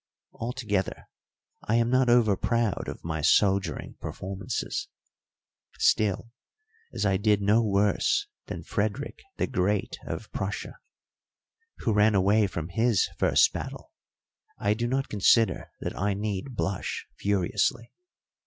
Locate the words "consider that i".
15.07-16.15